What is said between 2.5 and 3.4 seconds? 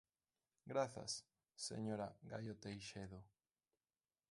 Teixedo.